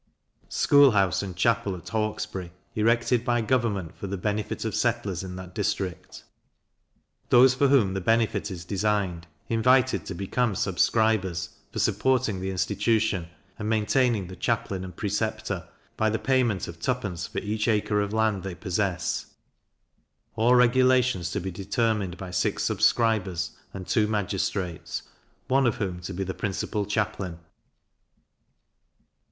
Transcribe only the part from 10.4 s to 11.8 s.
subscribers, for